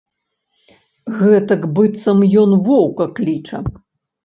Гэтак 1.19 1.61
быццам 1.77 2.25
ён 2.47 2.51
воўка 2.71 3.11
кліча. 3.21 3.57